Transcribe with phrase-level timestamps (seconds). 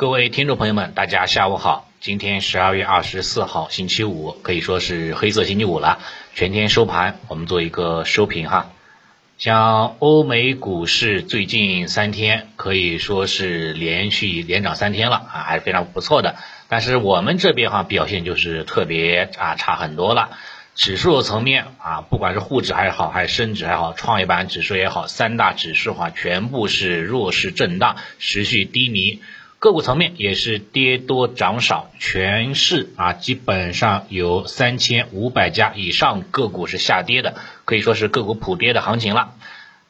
[0.00, 1.86] 各位听众朋友们，大家下午好。
[2.00, 5.98] 今天十二月二十四号，星期五，可以说是黑色星期五了。
[6.34, 8.70] 全天收盘，我们做一个收评哈。
[9.36, 16.36] 像欧美股市最近三天可以说是连续连涨三天了啊，还是非常不错的。
[16.68, 20.30] 但是我们这边哈表现就是特别啊差很多了。
[20.74, 29.20] 指数层面啊，不管是沪指还好，还是深指还好，创业板指数也好，三大指数哈全部是弱势震荡，持续低迷。
[29.60, 37.34] 个股层面也是跌多涨少，全市啊基本上有三千五百家以上个股是下跌的，
[37.66, 39.34] 可以说是个股普跌的行情了。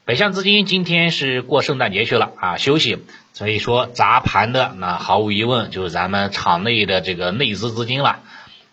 [0.04, 2.98] 北向资金今天是过圣诞节去了啊休息，
[3.32, 8.18] 所以说砸盘的那毫无疑问就是咱们场内的这个内资资金了。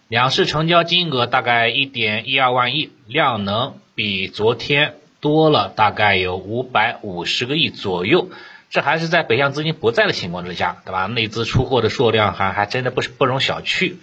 [0.07, 8.31] 两市成交金额大概一点一二万亿，量能比昨天多了大概有五百五十个亿左右。
[8.69, 11.05] 这还是在北向资金不在的情况之下，对吧？
[11.07, 13.95] 内资出货的数量还还真的不是不容小觑。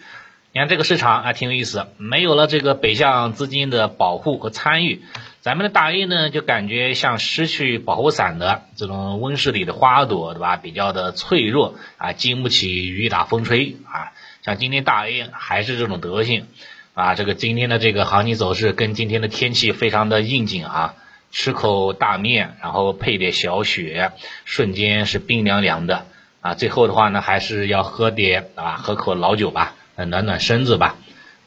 [0.52, 5.02] 你看这个市场还挺有意思，没有了这个北向资金的保护和参与，
[5.40, 10.56] 咱们的大 A 呢就感觉像失去保护伞的这种温室里的花朵，对吧？
[10.56, 14.12] 比较的脆弱啊，经不起雨打风吹啊。
[14.42, 16.46] 像今天大 A 还是这种德性
[16.94, 20.94] 啊，这个今天的这个行情走势跟今天的天气非常的应景啊。
[21.34, 24.12] 吃口大面，然后配点小雪，
[24.44, 26.06] 瞬间是冰凉凉的
[26.40, 26.54] 啊！
[26.54, 30.94] 最后的话呢，还是要喝点啊，喝口老酒吧，暖暖身子吧。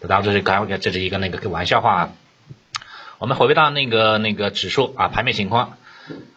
[0.02, 2.10] 当然这是刚，这是一个那个玩笑话啊。
[3.18, 5.78] 我们回归到那个那个指数啊，盘面情况。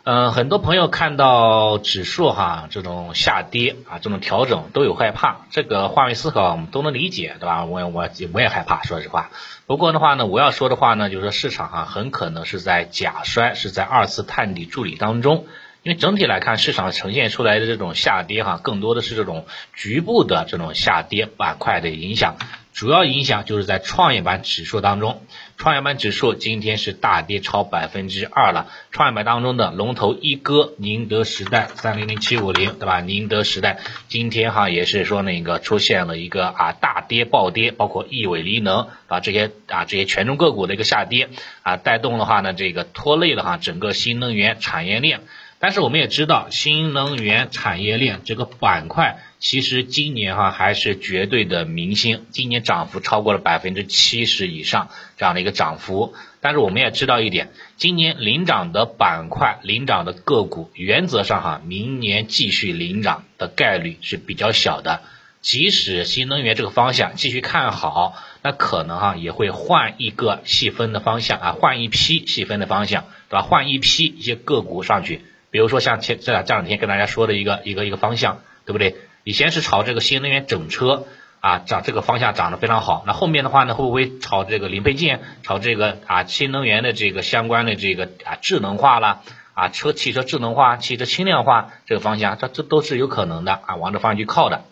[0.05, 7.65] 嗯，很多朋友看到指数哈这种下跌啊，这种调整都有害怕，这个换位思考我们都能理解，对吧？
[7.65, 9.31] 我我我也害怕，说实话。
[9.67, 15.47] 不过的话呢，我要说的话呢，就是说市场哈很可能是在假摔，是在二次探底助理当中。
[15.83, 22.37] 因为整体来看，市场呈现出来的这种下跌哈，更多的是这种局部的这种下跌板块的影响。
[22.75, 25.23] 主要影响就是在创业板指数当中，
[25.61, 28.69] 创业板指数今天是大跌超百分之二了。
[28.93, 33.03] 创业板当中的龙头一哥宁德时代三零零七五零，对吧？
[33.03, 33.79] 宁德时代
[34.09, 41.29] 今天哈也是说那个出现了一个啊大跌暴跌，包括亿纬锂能啊这些啊这些权重个股的一个下跌
[41.61, 45.21] 啊，带动的话呢这个拖累了哈整个新能源产业链。
[45.63, 54.89] 但是我们也知道，新能源产业链这个板块，其实今年哈还是绝对的明星，今年涨幅超过了百分之七十以上
[55.19, 56.15] 这样的一个涨幅。
[56.41, 65.03] 但是我们也知道一点，今年领涨的板块、领涨的个股，原则上哈，明年继续领涨的概率是比较小的。
[65.43, 73.43] 即使新能源这个方向继续看好，那可能哈也会换一个细分的方向啊，换一批细分的方向，对吧？
[73.43, 75.21] 换一批一些个股上去。
[75.51, 78.97] 比如说像前这两这两天跟大家说的一个一个一个方向，对不对？
[79.25, 81.07] 以前是炒这个新能源整车
[81.41, 83.05] 啊，涨这个方向涨得非常好。
[83.07, 89.21] 那后面的话呢，会不会炒这个零配件，炒这个啊新能源的这个相关的这个啊智能化啦，
[89.55, 94.65] 啊车汽车智能化、汽车轻量化这个方向，这这都是有可能的啊，往这方向去靠的，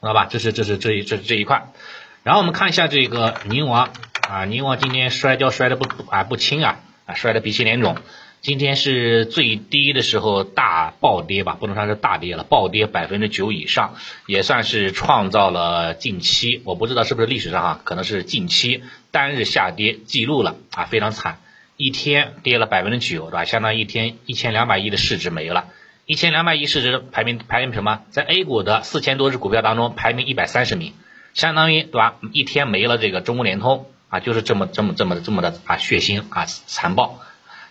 [0.00, 0.26] 知道吧？
[0.30, 1.68] 这是这是这一这是这一块。
[2.22, 3.90] 然后我们看一下这个宁王
[4.28, 7.96] 啊，宁王今天摔跤摔的不啊不轻啊，啊摔的鼻青脸肿。
[8.42, 13.94] 今天是最低的时候大暴跌吧，不能算是大跌了，暴跌百分之九以上，
[14.26, 18.82] 也算是创造了近期，我不知道是不是历史上哈，可能是近期
[19.12, 21.38] 单日下跌记录了啊，非常惨，
[21.76, 23.44] 一天跌了百分之九，对吧？
[23.44, 25.66] 相当于一天一千两百亿的市值没了，
[26.04, 28.00] 一千两百亿市值排名排名什么？
[28.10, 30.94] 在 A 股的四千多只股票当中排名一百三十名，
[31.32, 32.16] 相当于对吧？
[32.32, 37.20] 一天没了这个中国联通啊，就是这么这么这么这么的啊血腥啊残暴。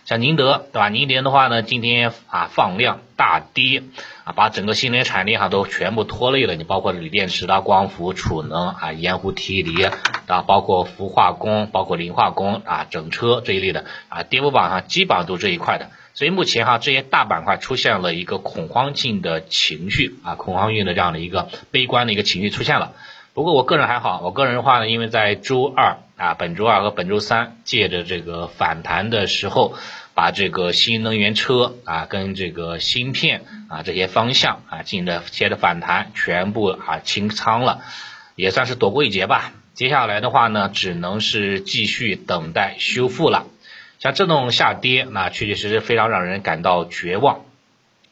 [0.04, 0.88] 像宁德对吧？
[0.88, 3.84] 宁德的话呢，今天啊放量大跌
[4.24, 6.56] 啊，把整个新能源产业链哈都全部拖累了。
[6.56, 15.90] 你包括锂电池啦、光伏、储能啊、盐湖提锂啊，包括氟化工、包括磷化工啊、整车这一类的啊，跌幅榜上基本上都这一块的。
[16.14, 22.92] 所以目前哈这些大板块出现了一个恐慌性的情绪啊，恐慌性的这样的一个悲观的一个情绪出现了。
[23.34, 29.74] 不过我个人还好，我个人的话呢，因为在周二啊，本周二和本周三借着这个反弹的时候，
[30.12, 37.80] 把这个新能源车啊跟这个芯片啊这些方向啊进行的接着反弹，全部啊清仓了，
[38.36, 39.52] 也算是躲过一劫吧。
[39.72, 43.46] 接下来的话呢，只能是继续等待修复了。
[43.98, 47.40] 像这种下跌，那确确实实非常让人感到绝望。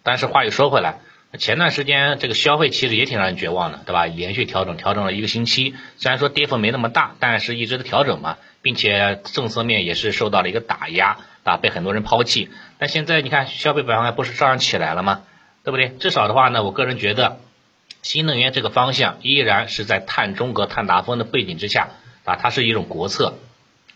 [0.03, 1.01] 但是话又说回来。
[1.38, 4.06] 前段时间这个消费其实也挺让人绝望的，对吧？
[4.06, 12.50] 连续调整，调整了一个星期，虽然说跌幅没那么大，但是一直的调整嘛，并且政策面也是受到了一个打压，啊，被很多人抛弃。
[12.79, 15.23] 但现在你看消费板块不是照样起来了吗？
[15.62, 15.91] 对不对？
[16.00, 17.38] 至少的话呢，我个人觉得，
[18.03, 21.91] 新能源这个方向依然是在碳中和、碳达峰的背景之下
[22.25, 23.35] 啊，它是一种国策。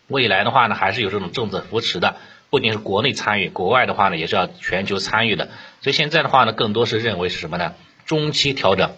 [0.06, 2.16] 未来的话呢，还是有这种政策扶持的，
[2.54, 5.48] 不仅是国内参与，国外的话呢也是要全球参与的。
[5.80, 7.74] 所以现在的话呢，更多是认为是什么呢？
[8.06, 8.92] 中期调整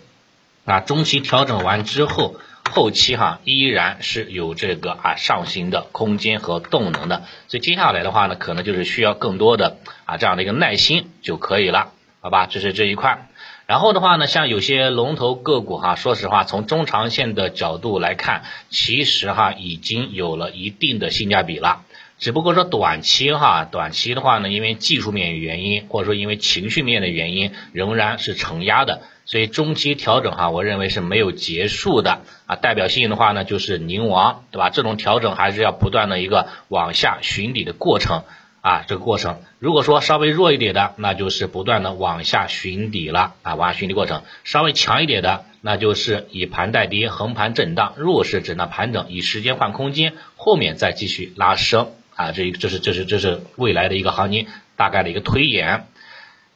[0.66, 2.36] 啊，中期调整完之后，
[2.70, 7.22] 后期哈依然是有这个啊上行的空间和动能的。
[7.48, 12.44] 所以接下来的话呢，可能就是需要更多的啊这样的一个耐心就可以了，好吧？
[12.44, 13.26] 这是这一块。
[13.66, 21.80] 然后的话呢，像有些龙头个股哈，说实话，从中长线的角度来看，其实哈已经有了一定的性价比了。
[22.18, 29.02] 只不过说短期哈，短期的话呢，因为技术面原因，或者说因为情绪面的原因，仍然是承压的。
[29.24, 32.56] 所以中期调整哈，我认为是没有结束的啊。
[32.56, 34.70] 代表性的话呢，就是宁王，对吧？
[34.70, 38.22] 这种调整还是要不断的一个往下寻底的过程。
[38.62, 52.32] 啊，这个过程，如果说稍微弱一点的，那就是不断的往下寻底了啊，往下寻底过程；稍微强一点的，那就是以盘带跌，横盘震荡；弱势震荡盘整，以时间换空间，后面再继续拉升啊。
[52.32, 55.86] 这一这是这是这是未来的一个行情大概的一个推演。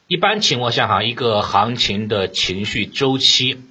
[0.07, 3.61] 一般情况下哈，一个行情的情绪周期，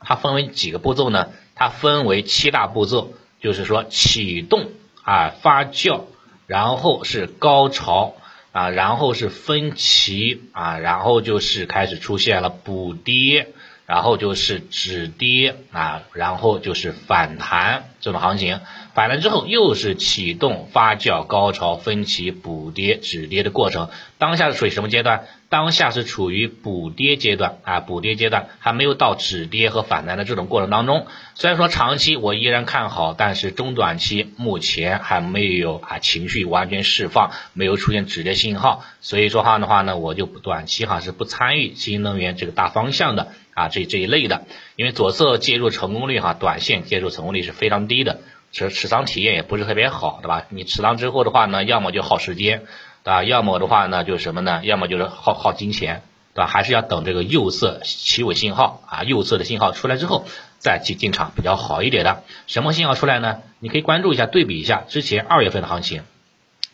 [0.00, 1.28] 它分为几个步骤呢？
[1.54, 4.70] 它分为七大步骤，就是说启动
[5.02, 6.02] 啊，发酵。
[6.46, 8.16] 然后是高潮
[8.50, 13.52] 啊，然后是分歧啊，然后就是开始出现了补跌，
[13.86, 18.58] 然后就是止跌啊，然后就是反弹这种行情。
[18.94, 23.88] 反弹之后又是启动发酵高潮分歧补跌止跌的过程，
[24.18, 25.24] 当下是处于什么阶段？
[25.48, 31.06] 当下是处于补跌阶段啊，补跌阶段还没有到止跌和反弹的这种过程当中。
[31.34, 44.46] 虽然说长期我依然看好，但是中短期目前还没有啊情绪完全释放，没有出现止跌信号，所以说话的话呢，我就短期哈是不参与新能源这个大方向的啊这这一类的，
[44.76, 48.20] 因为左侧介入成功率哈，短线介入成功率是非常低的。
[48.52, 50.46] 持持仓体验也不是特别好，对吧？
[50.48, 52.64] 你持仓之后的话呢，要么就耗时间，
[53.04, 53.24] 对吧？
[53.24, 54.60] 要么的话呢，就是什么呢？
[54.64, 56.02] 要么就是耗耗金钱，
[56.34, 56.46] 对吧？
[56.46, 60.26] 还是要等这个右侧企稳信号啊，右侧的信号出来之后
[60.58, 62.24] 再去进场比较好一点的。
[62.46, 63.38] 什么信号出来呢？
[63.60, 66.02] 你可以关注一下，对比一下之前二月份的行情，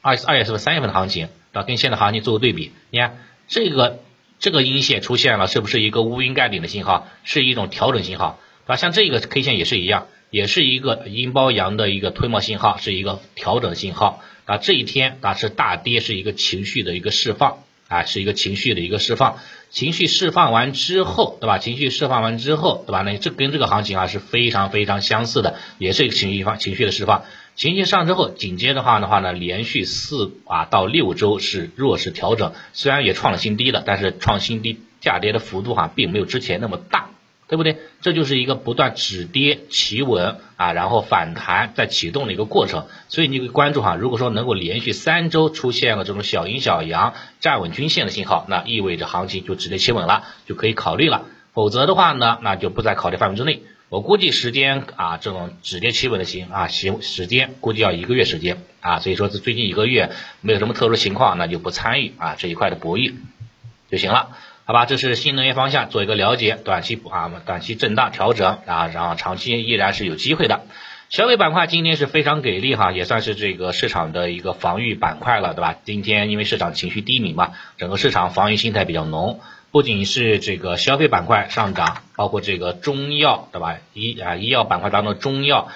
[0.01, 1.67] 二二月份、三月份的行情，对吧？
[1.67, 3.19] 跟现在行情做个对比，你看
[3.49, 3.99] 这个
[4.39, 7.07] 这个阴线出现了，是不是一个乌云盖顶的信号？
[7.25, 8.77] 是一种调整信号，对吧？
[8.77, 10.07] 像这个 K 线也是一样。
[10.31, 14.59] 也是一个阴包阳的一个推磨信号，是一个调整信号啊。
[14.59, 17.59] 这一天啊是大跌，是一个情绪的一个释放
[17.89, 19.39] 啊，是一个情绪的一个释放。
[19.71, 21.59] 情绪释放完之后，对吧？
[21.59, 23.03] 情绪释放完之后，对吧？
[23.03, 27.25] 那这跟这个行情啊是非常非常相似的，也是一个情绪放情绪的释放。
[27.57, 37.11] 情绪上之后，紧接着话的话呢，连续四啊到六周是弱势调整，虽然也创了新低了，但是创新低下跌的幅度哈并没有之前那么大。
[37.49, 37.79] 对不对？
[38.01, 42.87] 这就是一个不断止跌企稳啊，然后反弹再启动的一个过程。
[43.09, 51.27] 所以你可以关注哈，如果说能够连续三周出现了这种小阴小阳站稳均线的信号，那意味着行情就止跌企稳了，就可以考虑了。
[51.53, 53.63] 否则的话呢，那就不在考虑范围之内。
[53.89, 60.11] 我估计时间啊，这种止跌企稳的行啊行时间估计要一个月时间啊，所以说这最近一个月
[60.41, 63.15] 没有什么特殊情况，那就不参与啊这一块的博弈
[63.89, 64.37] 就行了。
[64.69, 70.63] 好吧，这是新能源方向做一个了解，短期啊，短期震荡调整啊，然后长期依然是有机会的。
[71.09, 75.77] 消费板块今天是非常给力哈，也算是这个市场的一个防御板块了，对吧？
[75.85, 79.39] 今天因为市场情绪低迷嘛，整个市场防御心态比较浓，
[79.71, 83.77] 不仅是这个消费板块上涨，包括这个中药，对吧？
[83.95, 85.69] 医啊医药板块当中中药。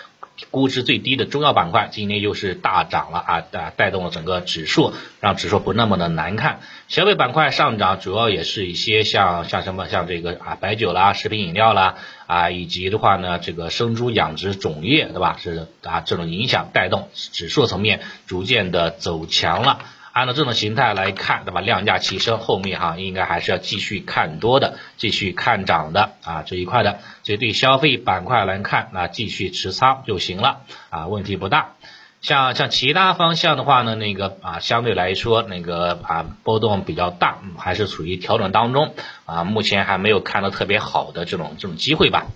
[0.50, 6.60] 估值最低的中药板块今天又是大涨了啊，带带动了整个指数，让指数不那么的难看。
[6.88, 15.36] 消费板块上涨主要也是一些像像什么像这个啊白酒啦、食品饮料啦啊，以及的话呢这个生猪养殖种业对吧？
[15.38, 19.80] 是啊这种影响带动指数层面逐渐的走强了。
[20.12, 21.60] 按照这种形态来看，对吧？
[21.60, 26.98] 量价齐升，后面哈应该还是要继续看多的，继续看涨的啊这一块的。
[27.22, 31.74] 所以对消费板块来看，那继续持仓就行了啊，问题不大。
[32.22, 42.26] 像像其他方向的话呢，那个啊相对来说那个啊波动比较大，还是处于调整当中啊，目前还没有看到特别好的这种这种机会吧。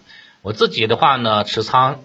[0.42, 2.00] 我自己的话呢，持仓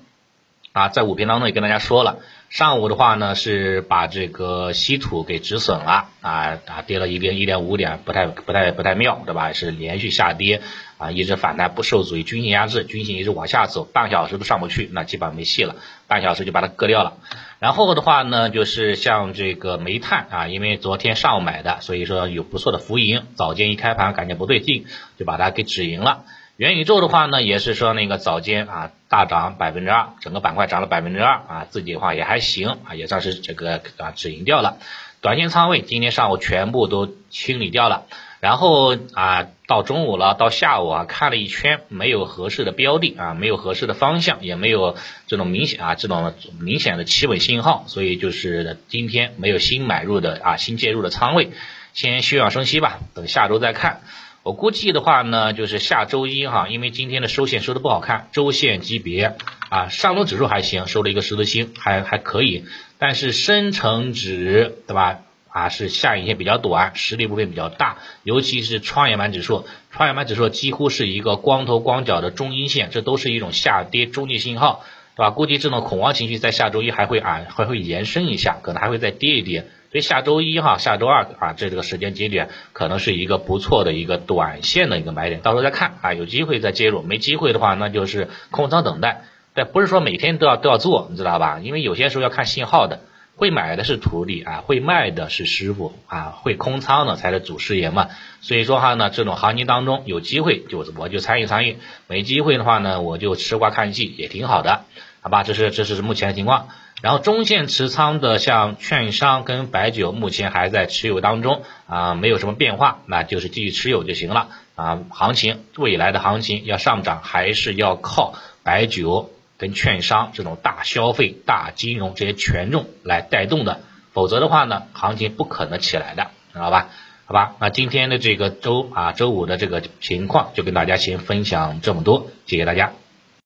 [0.73, 2.17] 啊在五评当中也跟大家说了。
[2.49, 9.53] 上午的话呢，是把这个稀土给止损了啊啊，跌了一点一点五点，不太不太不太妙，对吧？
[9.53, 10.61] 是连续下跌
[10.97, 15.75] 啊，一直反弹不受阻于均线压制，均线一直往下走，半小时都上不去，那基本上没戏了，
[16.07, 17.17] 半小时就把它割掉了。
[17.59, 24.85] 然后的话呢，就是像这个煤炭啊，因为昨天上午买的，所以说有不错的浮盈，早间一开盘感觉不对劲，
[25.19, 26.23] 就把它给止盈了。
[26.59, 34.77] 元宇宙的话呢，也是说那个早间啊大涨百分之二，整个板块涨了百分之二啊，自己的话也还行啊，也算是这个啊止盈掉了。
[35.21, 38.07] 短线仓位今天上午全部都清理掉了。
[38.41, 44.97] 然后啊，到中午了，到下午啊，看了一圈，没有合适的标的啊，没有合适的方向，也没有
[45.27, 51.51] 这种明显啊，这种明显的企稳信号，所以就是今天没有新买入的啊，新介入的仓位，
[51.93, 54.01] 先休养生息吧，等下周再看。
[54.49, 59.35] 我估计的话呢，就是下周一哈，因为今天的收线收的不好看，周线级别
[59.69, 62.65] 啊，上证指数还行，收了一个十字星，还还可以，
[62.97, 65.19] 但是深成指对吧？
[65.49, 74.83] 啊，是下影线比较短，实力部分比较大，尤其是创业板指数，创业板指数几乎是一个光头光脚的中阴线，这都是一种下跌中继信号，
[75.15, 75.29] 对吧？
[75.29, 91.59] 估计这种恐慌情绪在下周一还会啊，还会延伸一下，可能还会再跌一跌，所以下周一哈，下周二啊，这这个时间节点可能是一个不错的一个短线的一个买点，到时候再看啊，有机会再介入，没机会的话那就是空仓等待，但不是说每天都要都要做，你知道吧？
[91.61, 92.99] 因为有些时候要看信号的。
[93.35, 98.09] 会买的是徒弟啊，会卖的是师傅啊，会空仓的才是祖师爷嘛。
[98.41, 101.77] 所以说哈呢，这种行情当中有机会就我就参与参与，
[102.07, 104.81] 没机会的话呢，我就吃瓜看戏也挺好的，
[105.21, 105.43] 好吧？
[105.43, 106.67] 这是这是目前的情况。
[107.01, 114.99] 然后中线持仓的像券商跟白酒，目前还在持有当中啊，没有什么变化，那就是继续持有就行了啊。
[115.09, 119.31] 行情未来的行情要上涨，还是要靠白酒。
[119.59, 123.81] 跟券商这种大消费、大金融这些权重来带动的，
[124.13, 126.87] 否则的话呢，行情不可能起来的，知道吧？
[127.25, 132.93] 好吧，那今天的这个周啊周五的这个情况就跟大家先分享这么多，谢谢大家。